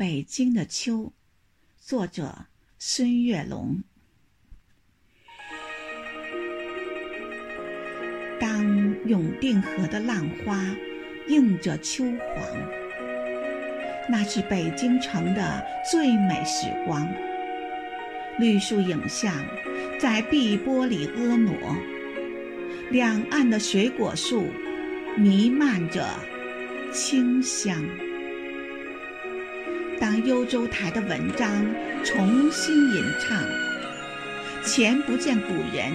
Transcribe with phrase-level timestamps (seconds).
[0.00, 1.12] 北京的秋，
[1.78, 2.46] 作者
[2.78, 3.82] 孙月龙。
[8.40, 10.74] 当永定河的浪花
[11.28, 12.42] 映着秋黄，
[14.08, 15.62] 那是北京城的
[15.92, 17.06] 最美时光。
[18.38, 19.34] 绿树影像
[20.00, 21.52] 在碧波里婀娜，
[22.90, 24.46] 两岸的水果树
[25.18, 26.08] 弥漫着
[26.90, 27.84] 清香。
[30.00, 31.46] 当幽州台的文章
[32.02, 33.38] 重新吟唱，
[34.64, 35.92] 前不见古人，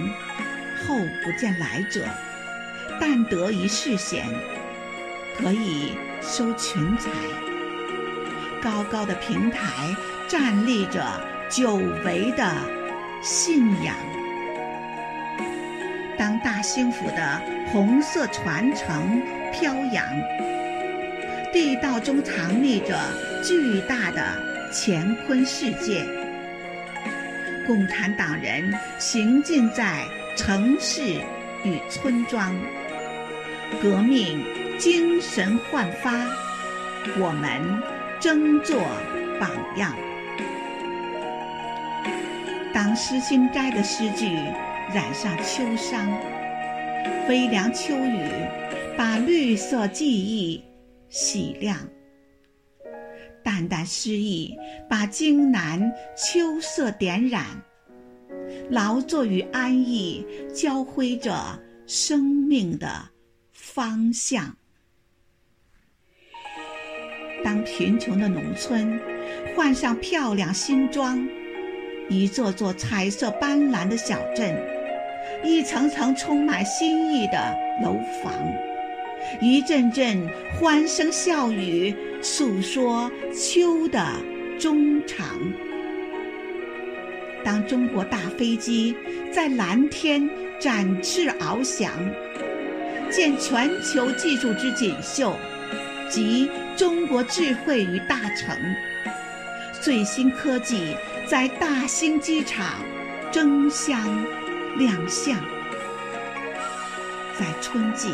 [0.86, 2.04] 后不见来者，
[3.00, 4.24] 但得一世闲，
[5.36, 7.10] 可以收群才。
[8.62, 9.92] 高高的平台
[10.28, 11.02] 站立着
[11.50, 12.48] 久违的
[13.20, 13.96] 信仰。
[16.16, 19.20] 当大兴府的红色传承
[19.52, 20.04] 飘扬，
[21.56, 22.94] 地道中藏匿着。
[23.42, 24.22] 巨大的
[24.70, 26.04] 乾坤世界，
[27.66, 30.04] 共产党人行进在
[30.36, 31.00] 城市
[31.64, 32.54] 与村庄，
[33.80, 34.44] 革命
[34.78, 36.12] 精神焕发，
[37.18, 37.80] 我们
[38.20, 38.82] 争做
[39.40, 39.94] 榜样。
[42.74, 44.26] 当诗心斋的诗句
[44.92, 46.06] 染上秋殇，
[47.30, 48.28] 微凉秋雨
[48.98, 50.62] 把绿色记忆
[51.16, 51.78] 洗亮。
[53.42, 54.54] 淡淡诗意，
[54.86, 57.46] 把荆南秋色点染，
[58.68, 60.22] 劳作与安逸
[60.54, 63.08] 交辉着生命的
[63.52, 64.54] 方向。
[67.42, 69.00] 当贫穷的农村
[69.54, 71.26] 换上漂亮新装，
[72.10, 74.54] 一座座彩色斑斓的小镇，
[75.42, 78.34] 一层层充满新意的楼房。
[79.40, 84.04] 一阵阵欢声笑语，诉说秋的
[84.58, 85.26] 衷肠。
[87.44, 88.96] 当中国大飞机
[89.32, 90.28] 在蓝天
[90.60, 91.92] 展翅翱翔，
[93.10, 95.36] 见全球技术之锦绣，
[96.10, 98.56] 集中国智慧于大成。
[99.80, 102.82] 最新科技在大兴机场
[103.30, 104.00] 争相
[104.76, 105.36] 亮相，
[107.38, 108.10] 在春季。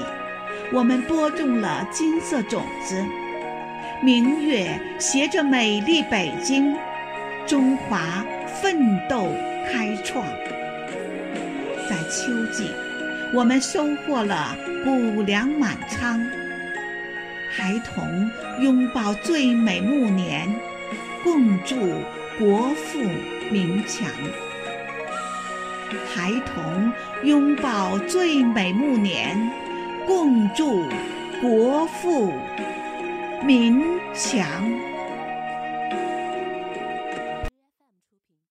[0.74, 3.04] 我们播种了金色种子，
[4.02, 6.74] 明月携着美丽北京，
[7.46, 9.28] 中华奋斗
[9.70, 10.24] 开创。
[11.90, 12.70] 在秋季，
[13.34, 16.18] 我们收获了谷粮满仓。
[17.50, 20.48] 孩童拥抱最美暮年，
[21.22, 21.76] 共筑
[22.38, 22.98] 国富
[23.50, 24.08] 民强。
[26.14, 26.90] 孩童
[27.24, 29.61] 拥抱最美暮年。
[30.06, 30.84] 共筑
[31.40, 32.32] 国富
[33.44, 33.80] 民
[34.14, 34.91] 强。